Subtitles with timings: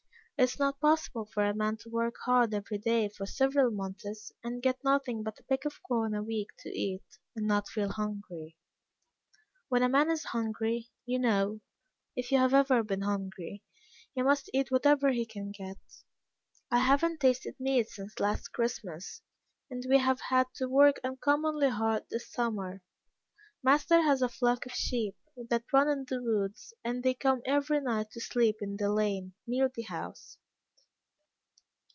[0.37, 4.31] It is not possible for a man to work hard every day for several months,
[4.43, 7.89] and get nothing but a peck of corn a week to eat, and not feel
[7.91, 8.57] hungry.
[9.69, 11.61] When a man is hungry, you know,
[12.15, 13.61] (if you have ever been hungry,)
[14.15, 15.77] he must eat whatever he can get.
[16.71, 19.21] I have not tasted meat since last Christmas,
[19.69, 22.81] and we have had to work uncommonly hard this summer.
[23.61, 25.15] Master has a flock of sheep,
[25.49, 29.33] that run in the woods, and they come every night to sleep in the lane
[29.47, 30.37] near the house.